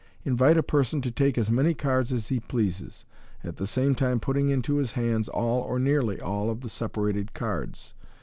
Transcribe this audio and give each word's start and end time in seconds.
Invite 0.25 0.57
a 0.57 0.63
person 0.63 0.99
to 1.01 1.11
take 1.11 1.37
as 1.37 1.51
many 1.51 1.75
cards 1.75 2.11
as 2.11 2.29
he 2.29 2.39
pleases, 2.39 3.05
at 3.43 3.57
the 3.57 3.67
same 3.67 3.93
time 3.93 4.19
putting 4.19 4.49
into 4.49 4.77
his 4.77 4.93
hands 4.93 5.29
all, 5.29 5.61
or 5.61 5.77
nearly 5.77 6.19
all, 6.19 6.49
of 6.49 6.61
the 6.61 6.69
separated 6.69 7.35
cards. 7.35 7.93